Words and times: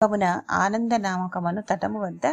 కావున 0.00 0.42
ఆనంద 0.52 0.92
నామకమను 0.92 1.62
తటము 1.62 2.00
వద్ద 2.00 2.26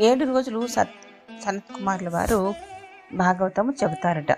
ఏడు 0.00 0.24
రోజులు 0.24 0.66
సత్ 0.66 0.94
సనత్ 1.44 1.68
కుమారుల 1.72 2.08
వారు 2.08 2.38
భాగవతము 3.12 3.72
చెబుతారట. 3.72 4.32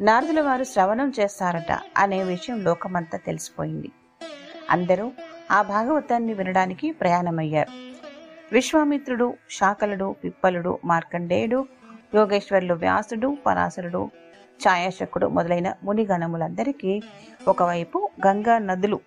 నారదుల 0.00 0.40
వారు 0.40 0.64
శ్రవణం 0.64 1.12
చేస్తారట 1.20 1.72
అనే 1.96 2.22
విషయం 2.22 2.58
లోకమంతా 2.62 3.18
తెలిసిపోయింది. 3.18 3.90
అందరూ 4.70 5.12
ఆ 5.50 5.62
భాగవతాన్ని 5.62 6.34
వినడానికి 6.34 6.92
ప్రయాణమయ్యారు. 6.92 7.72
విశ్వామిత్రుడు 8.52 9.34
శాకలుడు 9.50 10.16
పిప్పలుడు 10.24 10.78
మార్కండేయుడు 10.84 11.60
యోగేశ్వరులు 12.14 12.74
వ్యాసుడు 12.74 13.38
పరాశరుడు 13.46 14.04
ఛాయాశకుడు 14.60 15.28
మొదలైన 15.28 15.74
మునిగణములందరికీ 15.82 16.94
ఒకవైపు 17.48 18.10
గంగా 18.26 18.58
నదులు 18.58 19.00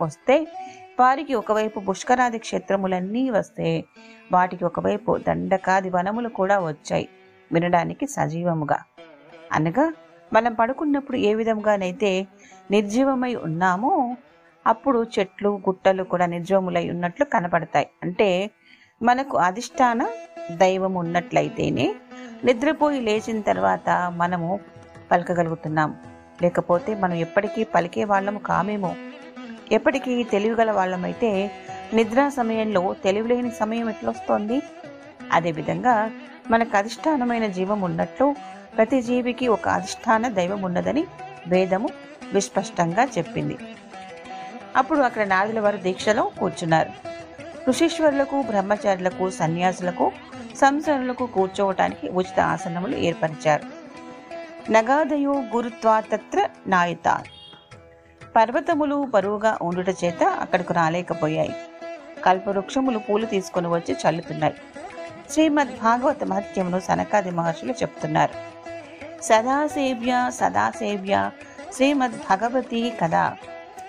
వస్తే 0.00 0.34
వారికి 1.00 1.34
ఒకవైపు 1.34 1.80
పుష్కరాది 1.80 2.38
క్షేత్రములన్నీ 2.38 3.30
వస్తే 3.30 3.84
వాటికి 4.32 4.64
ఒకవైపు 4.64 5.18
దండకాది 5.28 5.90
వనములు 5.90 6.28
కూడా 6.28 6.60
వచ్చాయి. 6.60 7.08
వినడానికి 7.52 8.06
సజీవముగా. 8.06 8.82
అనగా 9.52 9.92
మనం 10.32 10.54
పడుకున్నప్పుడు 10.54 11.16
ఏ 11.16 11.34
విధంగానైతే 11.34 12.26
నిర్జీవమై 12.70 13.34
ఉన్నామో 13.34 14.16
అప్పుడు 14.66 15.06
చెట్లు 15.18 15.60
గుట్టలు 15.68 16.02
కూడా 16.02 16.26
నిర్జీవములై 16.26 16.90
ఉన్నట్లు 16.90 17.24
కనపడతాయి. 17.24 17.88
అంటే 18.02 18.50
మనకు 19.02 19.36
అధిష్టాన 19.38 20.06
దైవం 20.50 20.94
ఉన్నట్లయితేనే 20.94 21.94
నిద్రపోయి 22.44 23.00
లేచిన 23.00 23.40
తర్వాత 23.40 24.12
మనము 24.16 24.60
పలకగలుగుతున్నాం. 25.10 25.96
లేకపోతే 26.42 26.94
మనం 26.94 27.14
ఎప్పటికీ 27.14 27.64
పలికే 27.64 28.04
వాళ్ళము 28.04 28.38
కామేమో. 28.38 28.94
ఎప్పటికీ 29.72 30.22
తెలివిగల 30.22 30.70
వాళ్ళమైతే 30.70 31.50
నిద్రా 31.94 32.28
సమయంలో 32.28 32.96
తెలివిలేని 33.04 33.50
సమయం 33.50 33.88
ఎట్లొస్తోంది? 33.88 34.62
అదేవిధంగా 35.32 36.10
మనకు 36.50 36.76
అధిష్టానమైన 36.76 37.46
జీవం 37.46 37.80
ఉన్నట్లు 37.80 38.34
ప్రతి 38.76 39.02
జీవికి 39.02 39.48
ఒక 39.48 39.68
అధిష్టాన 39.68 40.28
దైవం 40.28 40.62
ఉన్నదని 40.62 41.04
వేదము 41.48 41.88
విస్పష్టంగా 42.32 43.04
చెప్పింది. 43.04 43.58
అప్పుడు 44.76 44.98
అక్కడ 44.98 45.26
నాదుల 45.26 45.60
వారు 45.60 45.76
దీక్షలో 45.76 46.30
కూర్చున్నారు. 46.38 46.90
ఋషీశ్వరులకు 47.68 48.42
బ్రహ్మచారులకు 48.42 49.30
సన్యాసులకు 49.30 50.12
సంసారులకు 50.56 51.26
కూర్చోవటానికి 51.26 52.08
ఉచిత 52.08 52.40
ఆసనములు 52.40 52.96
ఏర్పరిచారు. 52.96 53.62
నగాదయో 54.72 55.32
గురుత్వా 55.32 56.00
తత్ర 56.00 56.48
నాయుత 56.66 57.22
పర్వతములు 58.36 59.06
బరువుగా 59.14 59.58
ఉండుట 59.62 59.88
చేత 59.88 60.24
అక్కడకు 60.24 60.74
రాలేకపోయాయి. 60.74 61.54
కల్పవృక్షములు 62.24 62.98
పూలు 62.98 63.26
తీసుకొని 63.26 63.68
వచ్చి 63.68 63.96
చల్లుతున్నాయి. 64.08 64.54
శ్రీమద్ 65.30 65.68
భాగవత 65.82 66.24
మహత్యమును 66.24 66.80
సనకాది 66.80 67.30
మహర్షులు 67.30 67.72
చెప్తున్నారు. 67.72 68.32
సదాసేవ్య 69.22 70.30
సదాసేవ్య 70.34 71.30
శ్రీమద్ 71.74 72.12
భగవతి 72.12 72.92
కదా 73.02 73.36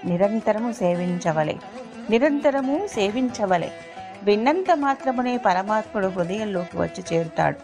నిరంతరము 0.06 0.72
సేవించవలే. 0.72 1.58
నిరంతరము 2.10 2.88
సేవించవలే. 2.88 3.72
విన్నంత 4.24 4.66
మాత్రమునే 4.76 5.38
పరమాత్ముడు 5.38 6.08
హృదయంలోకి 6.08 6.78
వచ్చి 6.78 7.04
చేరుతాడు. 7.14 7.58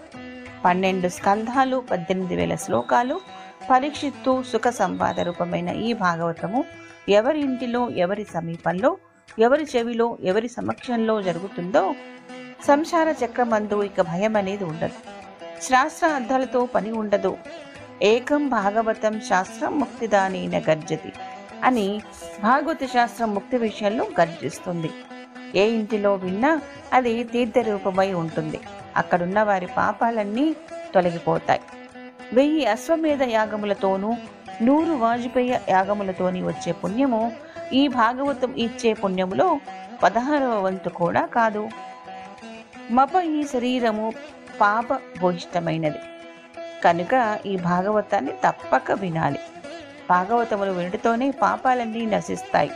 పన్నెండు 0.65 1.07
స్కంధాలు 1.07 1.83
పద్దెనిమిది 1.91 2.35
వేల 2.35 2.55
శ్లోకాలు 2.55 3.21
పరీక్షిత్తు 3.69 4.43
సుఖ 4.43 4.67
సంవాద 4.67 5.19
రూపమైన 5.19 5.69
ఈ 5.69 5.93
భాగవతము 5.93 6.63
ఎవరి 7.09 7.39
ఇంటిలో 7.39 7.89
ఎవరి 7.89 8.23
సమీపంలో 8.33 8.97
ఎవరి 9.39 9.67
చెవిలో 9.75 10.17
ఎవరి 10.23 10.47
సమక్షంలో 10.47 11.21
జరుగుతుందో 11.21 11.95
సంసార 12.67 13.15
చక్రమందు 13.25 13.83
ఇక 13.83 14.01
భయం 14.01 14.35
అనేది 14.35 14.63
ఉండదు. 14.63 14.99
శాస్త్ర 15.61 16.07
అర్థాలతో 16.07 16.65
పని 16.65 16.91
ఉండదు. 16.91 17.37
ఏకం 18.01 18.49
భాగవతం 18.49 19.21
శాస్త్రం 19.21 19.79
ముక్తిదానైన 19.79 20.59
గర్జతి 20.59 21.13
అని 21.63 22.01
భాగవత 22.43 22.85
శాస్త్రం 22.93 23.35
ముక్తి 23.35 23.57
విషయంలో 23.57 24.07
గర్జిస్తుంది. 24.21 24.91
ఏ 25.55 25.69
ఇంటిలో 25.69 26.15
విన్నా 26.15 26.61
అది 26.93 27.23
తీర్థ 27.23 27.53
రూపమై 27.59 28.13
ఉంటుంది. 28.13 28.59
అక్కడున్న 28.95 29.43
వారి 29.43 29.67
పాపాలన్నీ 29.77 30.55
తొలగిపోతాయి. 30.95 31.59
వెయ్యి 32.33 32.65
అశ్వమేధ 32.65 33.23
యాగములతోనూ 33.23 34.15
నూరు 34.61 34.91
వాజపేయ 34.91 35.59
యాగములతోని 35.69 36.43
వచ్చే 36.43 36.71
పుణ్యము 36.71 37.31
ఈ 37.73 37.87
భాగవతం 37.87 38.53
ఇచ్చే 38.53 38.93
పుణ్యములో 38.93 39.59
పదహారవ 40.03 40.59
వంతు 40.59 40.89
కూడా 40.89 41.25
కాదు. 41.25 41.69
మప 42.91 43.15
ఈ 43.15 43.43
శరీరము 43.43 44.13
పాప 44.61 44.93
బోహిష్టమైనది 44.93 45.97
కనుక 46.83 47.39
ఈ 47.45 47.57
భాగవతాన్ని 47.57 48.31
తప్పక 48.31 48.91
వినాలి. 48.91 49.39
భాగవతములు 50.09 50.71
వినటతోనే 50.71 51.31
పాపాలన్నీ 51.31 52.05
నశిస్తాయి. 52.05 52.71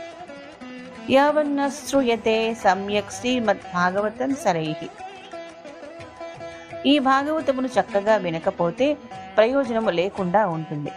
యావన్న 1.10 1.68
శ్రూయతే 1.68 2.54
సమ్యక్ 2.54 3.12
శ్రీమద్ 3.12 3.74
భాగవతం 3.74 4.34
సరైహి 4.34 4.88
ఈ 6.86 6.98
భాగవతమును 6.98 7.66
చక్కగా 7.66 8.16
వినకపోతే 8.16 8.94
ప్రయోజనము 9.36 9.90
లేకుండా 9.90 10.46
ఉంటుంది. 10.46 10.92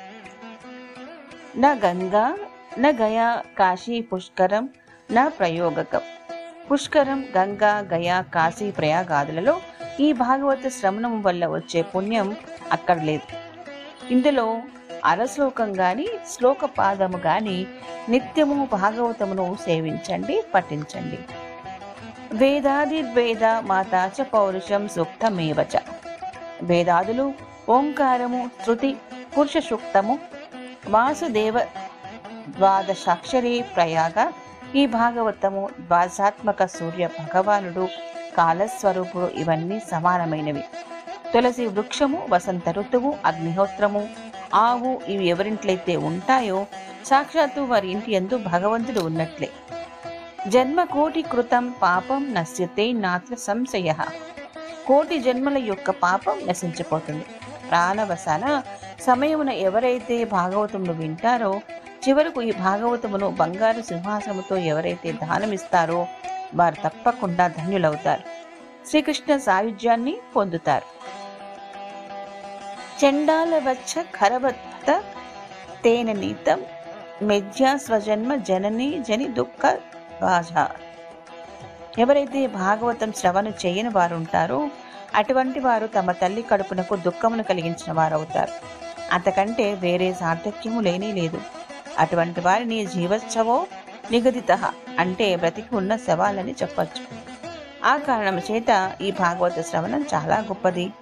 నా 1.58 1.72
గంగా 1.72 2.38
నా 2.78 2.90
గయా 2.90 3.44
కాశీ 3.60 4.02
పుష్కరం 4.02 4.70
నా 5.12 5.28
ప్రయోగకం. 5.28 6.02
పుష్కరం 6.72 7.26
గంగా 7.38 7.80
గయా 7.94 8.22
కాశీ 8.22 8.72
ప్రయాగాదులలో 8.72 9.62
ఈ 10.00 10.14
భాగవత 10.14 10.68
శ్రవణం 10.68 11.22
వల్ల 11.22 11.48
వచ్చే 11.48 11.82
పుణ్యం 11.82 12.36
అక్కడ 12.72 12.98
లేదు. 13.02 13.28
ఇందులో 14.14 14.62
అరశ్లోకం 15.06 15.80
గాని 15.80 16.08
శ్లోక 16.30 16.66
పాదము 16.66 17.18
గాని 17.18 17.68
నిత్యము 18.10 18.68
భాగవతమును 18.74 19.58
సేవించండి 19.66 20.44
పఠించండి. 20.56 21.20
వేదాదిర్వేద 22.34 23.44
మాతాచ 23.44 24.24
పౌరుషం 24.24 24.88
సూక్తమేవచ 24.88 25.78
వేదాదులు 26.62 27.34
ఓంకారము 27.70 28.50
శృతి 28.66 28.98
పురుష 29.38 29.58
సూక్తము 29.58 30.20
వాసుదేవ 30.88 31.60
ద్వాదశాక్షరి 32.50 33.66
ప్రయాగ 33.76 34.32
ఈ 34.76 34.86
భాగవతము 34.86 35.70
ద్వాదశాత్మక 35.80 36.66
సూర్య 36.66 37.08
భగవానుడు 37.08 37.88
కాలస్వరూపుడు 38.38 39.26
ఇవన్నీ 39.26 39.80
సమానమైనవి. 39.80 40.64
తులసి 41.34 41.66
వృక్షము 41.68 42.28
వసంత 42.30 42.70
ఋతువు 42.70 43.14
అగ్నిహోత్రము 43.26 44.10
ఆవు 44.54 45.02
ఇవి 45.08 45.28
ఎవరింట్లయితే 45.28 45.96
ఉంటాయో 45.96 46.66
సాక్షాత్తు 47.06 47.62
వారి 47.62 47.92
ఇంటి 47.92 48.12
ఎందు 48.12 48.38
భగవంతుడు 48.38 49.00
ఉన్నట్లే. 49.00 49.50
జన్మ 50.48 50.84
కోటి 50.84 51.22
కృతం 51.22 51.76
పాపం 51.82 52.34
నశ్యతే 52.34 52.92
నాత్ర 52.92 53.36
సంశయ. 53.36 53.94
కోటి 54.88 55.20
జన్మల 55.20 55.58
యొక్క 55.58 55.92
పాపం 55.92 56.48
నశించిపోతుంది. 56.48 57.26
ప్రాణవసాన 57.70 58.64
సమయమున 59.02 59.50
ఎవరైతే 59.50 60.24
భాగవతమును 60.24 60.94
వింటారో 60.94 61.62
చివరకు 62.08 62.42
ఈ 62.42 62.52
భాగవతమును 62.52 63.30
బంగారు 63.30 63.82
సింహాసనముతో 63.82 64.58
ఎవరైతే 64.58 65.12
దానమిస్తారో 65.12 66.08
వారు 66.56 66.76
తప్పకుండా 66.84 67.48
ధన్యులవుతారు. 67.48 68.24
శ్రీకృష్ణ 68.88 69.38
సాయుధ్యాన్ని 69.38 70.18
పొందుతారు. 70.36 70.88
చండాల 73.06 73.60
వచ్చ 73.70 74.02
ఖరవత్త 74.02 75.04
తేన 75.84 76.12
నీతం 76.12 76.62
మెధ్యా 77.22 77.78
స్వజన్మ 77.78 78.36
జనని 78.36 79.04
జని 79.10 79.28
దుఃఖ 79.28 79.80
బాధ. 80.22 80.68
ఎవరైతే 82.00 82.48
భాగవతం 82.48 83.14
శ్రవణ 83.14 83.48
చేయని 83.48 83.90
వారు 83.90 84.16
ఉంటారో 84.16 84.70
అటువంటి 85.16 85.60
వారు 85.60 85.88
తమ 85.88 86.12
తల్లి 86.12 86.42
కడుపునకు 86.42 86.96
దుఃఖమును 86.96 87.44
కలిగించిన 87.44 87.92
వారు 87.92 88.14
అవుతారు 88.14 88.52
అంతకంటే 89.12 89.74
వేరే 89.74 90.14
సార్థక్యము 90.14 90.82
లేనే 90.82 91.12
లేదు. 91.12 91.42
అటువంటి 92.00 92.42
వారిని 92.42 92.86
జీవచ్చవో 92.86 93.68
నిగదిత 94.12 94.52
అంటే 95.00 95.36
బ్రతికి 95.36 95.76
ఉన్న 95.76 95.96
శవాలని 95.96 96.52
చెప్పచ్చు. 96.52 97.04
ఆ 97.86 97.98
కారణం 97.98 98.40
చేత 98.40 98.96
ఈ 99.02 99.12
భాగవత 99.12 99.62
శ్రవణం 99.62 100.06
చాలా 100.14 100.38
గొప్పది. 100.40 100.94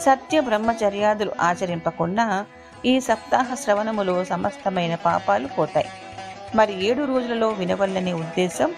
సత్య 0.00 0.40
బ్రహ్మచర్యాదులు 0.40 1.32
ఆచరింపకుండా 1.40 2.46
ఈ 2.84 3.00
సప్తాహ 3.00 3.54
శ్రవణములో 3.54 4.24
సమస్తమైన 4.24 4.94
పాపాలు 4.94 5.48
పోతాయి. 5.48 5.88
మరి 6.54 6.86
ఏడు 6.86 7.04
రోజులలో 7.04 7.48
వినవల్లనే 7.48 8.12
ఉద్దేశం 8.12 8.74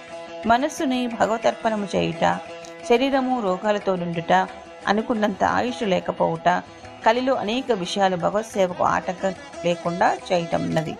మనస్సుని 0.46 1.06
భగవతర్పణము 1.06 1.88
చేయుట 1.96 2.40
శరీరము 2.88 3.42
రోగాలతో 3.42 3.96
నిండుట 3.96 4.48
అనుకున్నంత 4.86 5.44
ఆయుష్ 5.44 5.82
లేకపోవుట 5.82 6.62
కలిలో 7.06 7.34
అనేక 7.34 7.72
విషయాలు 7.72 8.16
భగవత్ 8.16 8.46
సేవకు 8.46 8.84
ఆటంకం 8.84 9.34
లేకుండా 9.64 10.18
చేయటం 10.32 10.62
అన్నది 10.62 10.96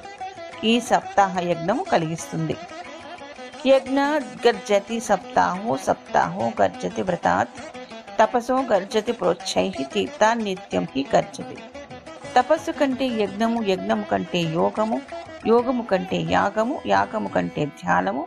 ఈ 0.64 0.80
సప్తాహ 0.80 1.40
యజ్ఞము 1.40 1.84
కలిగిస్తుంది. 1.92 2.56
యజ్ఞ 3.66 4.00
గర్జతి 4.46 5.00
సప్తాహో 5.00 5.76
సప్తాహో 5.76 6.52
గర్జతి 6.62 7.02
వ్రతాత్ 7.02 7.60
తపసో 8.20 8.62
గర్జతి 8.62 9.12
ప్రోచ్చై 9.12 9.72
తీర్థాన్నిత్యం 9.82 10.88
హి 10.96 11.06
గర్జతి. 11.16 11.56
తపస్సు 12.36 12.70
కంటే 12.70 13.06
యజ్ఞము 13.06 13.62
యజ్ఞము 13.62 14.02
కంటే 14.02 14.38
యోగము 14.38 15.02
యోగము 15.46 15.82
కంటే 15.82 16.16
యాగము 16.16 16.80
యాగము 16.86 17.28
కంటే 17.28 17.64
ధ్యానము 17.64 18.26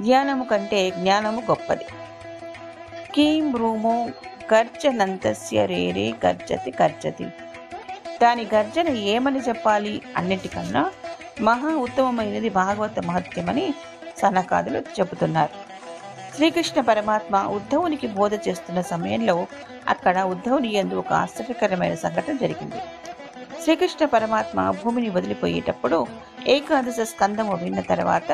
ధ్యానము 0.00 0.44
కంటే 0.44 0.90
జ్ఞానము 0.90 1.40
గొప్పది. 1.40 1.84
కీం 3.14 3.56
రూమో 3.56 4.08
గర్జనంతస్య 4.54 5.66
రేరే 5.66 6.14
గర్జతి 6.26 6.74
గర్జతి. 6.82 7.24
దాని 8.22 8.46
గర్జన 8.54 8.88
ఏమని 8.88 9.38
చెప్పాలి? 9.38 10.02
అన్నిటికన్నా 10.16 10.90
మహా 11.40 11.68
ఉత్తమమైనది 11.68 12.48
భాగవత 12.48 13.00
మహత్యమని 13.00 13.74
సనకాదులు 14.18 14.78
చెబుతున్నారు. 14.78 15.74
శ్రీకృష్ణ 16.34 16.80
పరమాత్మ 16.80 17.36
ఉద్ధవునికి 17.36 18.06
బోధ 18.06 18.34
చేస్తున్న 18.48 18.80
సమయంలో 18.80 19.46
అక్కడ 19.88 20.20
ఉద్ధవుని 20.20 20.74
ఎందు 20.74 20.94
ఒక 20.94 21.12
ఆశ్చర్యకరమైన 21.12 21.94
సంఘటన 21.94 22.36
జరిగింది. 22.36 22.76
శ్రీకృష్ణ 23.64 24.04
పరమాత్మ 24.04 24.70
భూమిని 24.70 25.08
వదిలిపోయేటప్పుడు 25.08 26.06
ఏకాదశ 26.46 27.00
స్కందము 27.00 27.54
విన్న 27.54 27.80
తర్వాత 27.80 28.32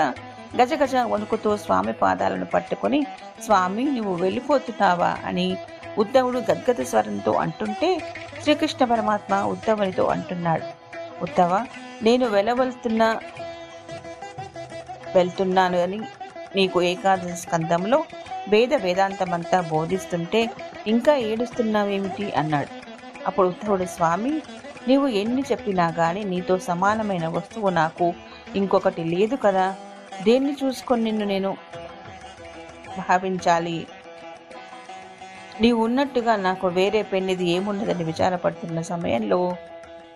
గజగజ 0.57 0.97
వణుకుతో 0.97 1.57
స్వామి 1.57 1.93
పాదాలను 1.93 2.45
పట్టుకొని 2.45 3.07
స్వామి 3.45 3.85
నువ్వు 3.85 4.15
వెళ్ళిపోతున్నావా? 4.15 5.17
అని 5.27 5.47
ఉద్ధవుడు 5.99 6.39
గద్గద 6.39 6.83
స్వరంతో 6.83 7.33
అంటుంటే 7.33 7.91
శ్రీకృష్ణ 8.43 8.85
పరమాత్మ 8.85 9.35
ఉద్ధవునితో 9.45 10.05
అంటున్నాడు. 10.05 10.67
ఉద్ధవ 11.23 11.67
నేను 12.03 12.27
వెళ్ళవలుతున్నా 12.29 13.09
వెళ్తున్నాను 15.15 15.79
అని 15.83 16.01
నీకు 16.57 16.83
ఏకాదశ 16.83 17.33
స్కందంలో 17.35 18.05
వేద 18.49 18.75
వేదాంతమంతా 18.75 19.61
బోధిస్తుంటే 19.61 20.51
ఇంకా 20.87 21.17
ఏడుస్తున్నావేమిటి? 21.17 22.33
అన్నాడు. 22.33 22.73
అప్పుడు 23.27 23.47
ఉద్ధవుడు 23.49 23.85
స్వామి 23.85 24.33
నీవు 24.89 25.07
ఎన్ని 25.07 25.43
చెప్పినా 25.43 25.89
గాని 25.89 26.25
నీతో 26.25 26.59
సమానమైన 26.59 27.27
వస్తువు 27.29 27.69
నాకు 27.69 28.15
ఇంకొకటి 28.57 29.05
లేదు 29.05 29.37
కదా. 29.37 29.77
దేన్ని 30.23 30.57
చూసుకొని 30.65 31.05
నిన్ను 31.05 31.25
నేను 31.25 31.57
భావించాలి? 32.99 33.87
నీవు 35.61 35.85
ఉన్నట్టుగా 35.85 36.37
నాకు 36.37 36.69
వేరే 36.69 37.03
పెన్నిది 37.03 37.49
ఏమున్నదని 37.49 38.05
విచారపడుతున్న 38.05 38.81
సమయంలో 38.81 39.57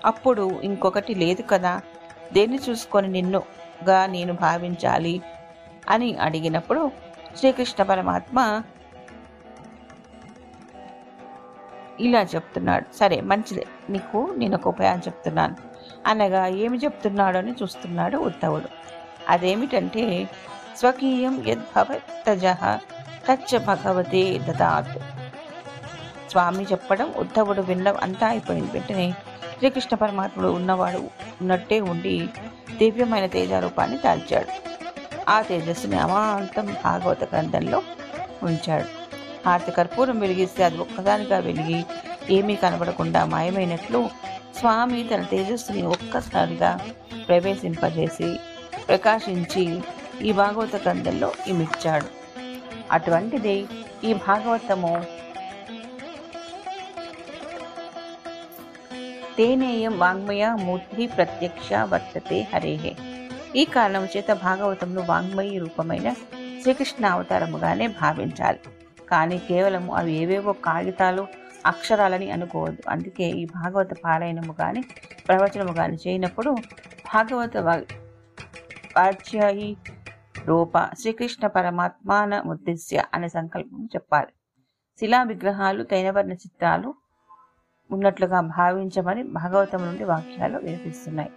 అప్పుడు 0.04 0.60
ఇంకొకటి 0.64 1.14
లేదు 1.14 1.42
కదా. 1.42 1.80
దేన్ని 2.32 2.58
చూసుకొని 2.70 3.08
నిన్నుగా 3.08 4.06
నేను 4.06 4.32
భావించాలి 4.32 5.22
అని 5.90 6.16
అడిగినప్పుడు 6.16 6.90
శ్రీకృష్ణ 7.38 7.82
పరమాత్మ 7.82 8.62
ఇలా 12.00 12.22
చెప్తున్నాడు. 12.22 12.96
సరే 12.96 13.20
మంచిదే. 13.20 13.66
నీకు 13.90 14.34
నేను 14.36 14.54
ఒక 14.54 14.68
ఉపాయం 14.68 14.98
చెప్తున్నాను. 14.98 15.56
అనగా 16.06 16.46
ఏమి 16.46 16.78
చెప్తున్నాడు 16.78 17.38
అని 17.38 17.52
చూస్తున్నాడు 17.52 18.16
ఉద్ధవుడు. 18.16 18.68
అదేమిటంటే 19.28 20.28
స్వకీయం 20.76 21.44
యద్భవతజ 21.46 22.46
తచ్చ 23.30 23.58
భగవతే 23.58 24.38
దదాత్. 24.38 24.98
స్వామి 26.30 26.64
చెప్పడం 26.64 27.14
ఉద్ధవుడు 27.16 27.60
వినడం 27.60 27.96
అంతా 28.02 28.26
అయిపోయింది. 28.26 28.70
వెంటనే 28.72 29.10
శ్రీకృష్ణ 29.58 29.96
పరమాత్ముడు 29.96 30.48
ఉన్నవాడు 30.48 30.98
ఉన్నట్టే 31.40 31.80
ఉండి 31.80 32.28
దివ్యమైన 32.78 33.26
తేజారూపాన్ని 33.26 33.98
దాల్చాడు. 33.98 34.74
ఆ 35.28 35.42
తేజస్సుని 35.42 35.98
అమాంతం 35.98 36.76
భాగవత 36.84 37.24
గ్రంథంలో 37.24 37.82
ఉంచాడు. 38.42 39.03
హారతి 39.46 39.72
కర్పూరం 39.72 40.18
వెలిగిస్తే 40.18 40.64
అది 40.64 40.78
ఒక్కదానిగా 40.78 41.38
వెలిగి 41.38 41.84
ఏమీ 42.30 42.56
కనబడకుండా 42.56 43.24
మాయమైనట్లు 43.24 44.10
స్వామి 44.58 45.04
తన 45.04 45.22
తేజస్సుని 45.22 45.82
ఒక్కసారిగా 45.82 46.70
ప్రవేశింపజేసి 47.28 48.28
ప్రకాశించి 48.88 49.64
ఈ 50.22 50.32
భాగవత 50.32 50.76
గ్రంథంలో 50.76 51.32
ఇమిచ్చాడు. 51.46 52.08
అటువంటిది 52.90 53.66
ఈ 54.04 54.12
భాగవతము. 54.14 54.94
తేనేయం 59.36 59.98
వాంగ్మయ 59.98 60.44
మూర్తి 60.60 61.06
ప్రత్యక్ష 61.06 61.72
వర్తతే 61.92 62.48
హరేహే 62.54 62.92
ఈ 63.56 63.64
కారణం 63.64 64.04
చేత 64.04 64.30
భాగవతంలో 64.32 65.02
వాంగ్మయి 65.08 65.58
రూపమైన 65.58 66.10
శ్రీకృష్ణ 66.62 67.06
అవతారముగానే 67.06 67.86
భావించాలి. 67.86 68.60
కానీ 69.10 69.38
కేవలం 69.38 69.90
అవి 69.90 70.12
ఏవేవో 70.12 70.52
కాగితాలు 70.52 71.26
అక్షరాలని 71.66 72.30
అనుకోవద్దు. 72.30 72.82
అందుకే 72.88 73.24
ఈ 73.24 73.44
భాగవత 73.44 73.92
పారాయణము 74.04 74.52
కానీ 74.52 74.82
ప్రవచనము 75.28 75.72
కానీ 75.72 75.96
చేయనప్పుడు 76.06 76.50
భాగవత 77.14 77.56
వాచ్యాయి 78.96 79.76
రూప 80.46 80.78
శ్రీకృష్ణ 81.00 81.46
పరమాత్మాన 81.46 82.42
ఉద్దేశ్య 82.46 83.04
అనే 83.14 83.28
సంకల్పం 83.28 83.88
చెప్పాలి. 83.94 84.32
శిలా 85.00 85.22
విగ్రహాలు 85.22 85.82
తైనవర్ణ 85.82 86.32
చిత్రాలు 86.32 86.94
ఉన్నట్లుగా 87.90 88.40
భావించమని 88.40 89.22
భాగవతం 89.22 89.80
నుండి 89.86 90.04
వాక్యాలు 90.04 90.58
వినిపిస్తున్నాయి. 90.58 91.32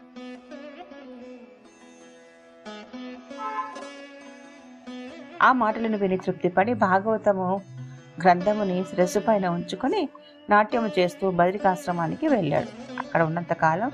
ఆ 5.42 5.51
మాటలను 5.51 5.98
విని 5.98 6.18
తృప్తిపడి 6.18 6.74
భాగవతము 6.74 7.62
గ్రంథముని 8.22 8.84
శిరస్సు 8.84 9.19
పైన 9.19 9.48
ఉంచుకొని 9.48 10.10
నాట్యము 10.50 10.89
చేస్తూ 11.00 11.31
బదిరికాశ్రమానికి 11.31 12.28
వెళ్ళాడు. 12.28 12.68
అక్కడ 13.00 13.22
ఉన్నంతకాలం 13.22 13.92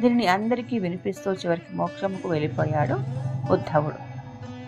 దీనిని 0.00 0.26
అందరికీ 0.26 0.78
వినిపిస్తూ 0.78 1.32
చివరికి 1.32 1.76
మోక్షముకు 1.76 2.28
వెళ్ళిపోయాడు 2.28 2.94
ఉద్ధవుడు. 3.52 3.96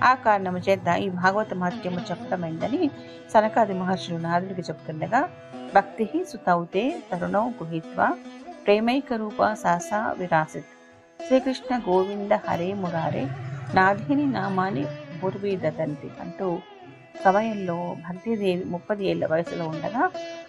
ఆ 0.04 0.14
కారణము 0.14 0.58
చేత 0.58 0.88
ఈ 0.88 1.08
భాగవత 1.08 1.54
మహత్యము 1.54 2.00
చెప్పడమైందని 2.10 2.90
సనకాది 3.34 3.74
మహర్షులు 3.74 4.18
నారదుడికి 4.18 4.60
చెప్తుండగా 4.60 5.28
భక్తి 5.74 6.24
సుతౌతే 6.28 7.02
తరుణౌ 7.12 7.48
గుహిత్వా 7.48 8.16
ప్రేమైక 8.66 9.12
రూప 9.12 9.52
సాసా 9.52 10.14
విరాసిత్. 10.18 10.72
శ్రీకృష్ణ 11.26 11.78
గోవింద 11.78 12.32
హరే 12.32 12.74
మురారే 12.74 13.28
నాధిని 13.74 14.26
నామాని 14.26 14.86
పూర్వీ 15.22 15.52
దదంతి 15.56 16.10
అంటూ 16.24 16.48
సమయంలో 17.24 17.76
భక్తిదేవి 18.06 18.64
ముప్పది 18.64 19.04
ఏళ్ళ 19.04 19.24
వయసులో 19.26 19.64
ఉండగా 19.66 20.02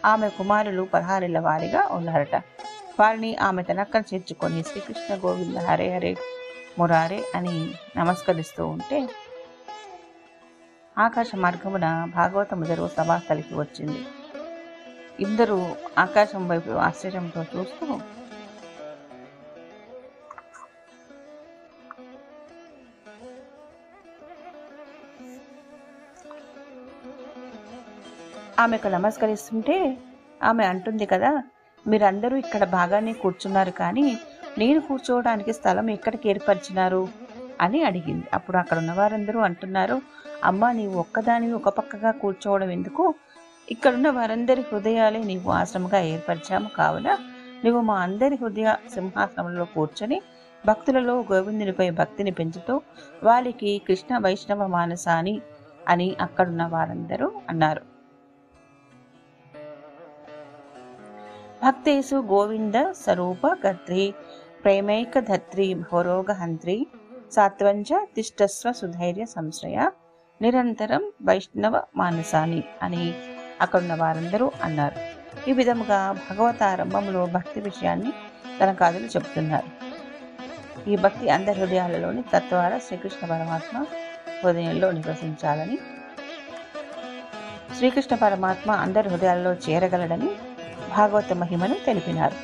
ఆమె 0.05 0.27
కుమారులు 0.29 0.83
పదహారేళ్ళ 0.93 1.39
వారిగా 1.39 1.81
ఉన్నారట. 1.97 2.35
వారిని 2.99 3.31
ఆమె 3.47 3.61
తనక్కన 3.63 4.03
చేర్చుకొని 4.11 4.61
శ్రీకృష్ణ 4.63 5.13
గోవింద 5.23 5.57
హరే 5.67 5.87
హరే 5.93 6.11
మురారే 6.79 7.19
అని 7.35 7.55
నమస్కరిస్తూ 7.97 8.63
ఉంటే 8.67 8.99
ఆకాశ 10.97 11.29
మార్గమున 11.35 11.87
భాగవతము 12.15 12.63
జరుగు 12.65 12.89
సభాస్థలికి 12.97 13.53
వచ్చింది. 13.55 14.01
ఇద్దరు 15.25 15.59
ఆకాశం 15.97 16.43
వైపు 16.47 16.71
ఆశ్చర్యంతో 16.87 17.41
చూస్తూ 17.53 17.85
ఆమెకు 28.59 28.87
నమస్కరిస్తుంటే 28.87 29.75
ఆమె 30.43 30.63
అంటుంది 30.65 31.05
కదా 31.05 31.31
మీరందరూ 31.87 32.37
ఇక్కడ 32.37 32.63
బాగానే 32.63 33.13
కూర్చున్నారు 33.13 33.71
కానీ 33.71 34.17
నేను 34.57 34.79
కూర్చోవడానికి 34.79 35.53
స్థలం 35.53 35.89
ఎక్కడికి 35.89 36.29
ఏర్పరిచినారు? 36.29 37.09
అని 37.61 37.83
అడిగింది. 37.83 38.27
అప్పుడు 38.33 38.57
అక్కడ 38.57 38.77
ఉన్న 38.77 38.91
వారందరూ 38.91 39.39
అంటున్నారు 39.39 40.01
అమ్మ 40.43 40.71
నీవు 40.71 40.95
ఒక్కదానివి 40.99 41.53
ఒక 41.53 41.69
పక్కగా 41.69 42.11
కూర్చోవడం 42.11 42.69
ఎందుకు? 42.69 43.13
ఇక్కడున్న 43.71 44.09
వారందరి 44.09 44.61
హృదయాలే 44.61 45.23
నీవు 45.23 45.51
ఆశ్రమంగా 45.51 45.99
ఏర్పరిచాము 45.99 46.69
కావున 46.69 47.09
నువ్వు 47.65 47.81
మా 47.81 47.95
అందరి 47.99 48.35
హృదయ 48.35 48.75
సింహాసనంలో 48.93 49.65
కూర్చొని 49.65 50.21
భక్తులలో 50.65 51.25
గోవిందునిపై 51.31 51.89
భక్తిని 51.89 52.31
పెంచుతూ 52.31 52.81
వారికి 53.23 53.81
కృష్ణ 53.87 54.17
వైష్ణవ 54.17 54.67
మానసాని 54.67 55.35
అని 55.87 56.15
అక్కడున్న 56.21 56.63
వారందరూ 56.65 57.31
అన్నారు. 57.49 57.88
భక్తేషు 61.63 62.15
గోవింద 62.15 62.73
స్వరూప 62.91 63.47
గత్రి 63.67 64.03
ప్రేమైక 64.63 65.19
ధత్రి 65.19 65.73
భోరోగహంత్రి 65.73 66.87
సాత్వంచ 67.31 67.89
తిష్టస్వ 68.15 68.71
సుధైర్య 68.71 69.25
సంశ్రయ 69.25 69.77
నిరంతరం 70.41 71.03
వైష్ణవ 71.23 71.81
మానసాని 71.95 72.63
అని 72.81 73.13
అక్కడున్న 73.61 73.93
వారందరూ 73.95 74.51
అన్నారు. 74.63 74.97
ఈ 75.49 75.53
విధముగా 75.53 75.99
భగవతారంభంలో 76.29 77.25
భక్తి 77.25 77.61
విషయాన్ని 77.61 78.11
తన 78.59 78.71
కాదులు 78.71 79.05
చెబుతున్నారు. 79.05 79.69
ఈ 80.89 80.95
భక్తి 80.95 81.29
అందరి 81.29 81.59
హృదయాలలోని 81.59 82.23
తత్వాల 82.33 82.77
శ్రీకృష్ణ 82.77 83.27
పరమాత్మ 83.27 83.85
హృదయంలో 84.43 84.91
నివసించాలని 84.91 85.77
శ్రీకృష్ణ 87.77 88.15
పరమాత్మ 88.15 88.71
అందరి 88.71 89.09
హృదయాల్లో 89.09 89.51
చేరగలడని 89.65 90.29
భాగవత 90.95 91.33
మహిమను 91.33 91.75
తెలిపినారు. 91.85 92.35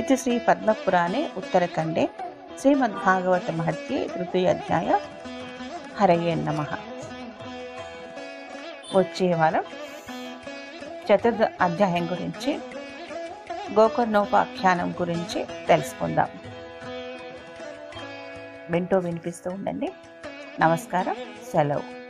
ఇది 0.00 0.16
శ్రీ 0.16 0.38
పద్మపురాణే 0.38 1.30
ఉత్తరఖండే 1.36 2.08
శ్రీమద్భాగవత 2.60 3.50
మహత్యే 3.50 4.08
తృతీయ 4.08 4.48
అధ్యాయ 4.48 4.98
హరయే 5.96 6.34
నమ. 6.34 6.66
వచ్చే 8.96 9.34
వారం 9.34 9.64
చతుర్థ 10.82 11.42
అధ్యాయం 11.60 12.10
గురించి 12.10 12.58
గోకర్ణోపాఖ్యానం 13.72 14.90
గురించి 14.92 15.46
తెలుసుకుందాం. 15.68 16.28
వింటూ 18.70 18.98
వినిపిస్తూ 18.98 19.50
ఉండండి. 19.50 19.92
నమస్కారం. 20.60 21.16
సెలవు. 21.52 22.03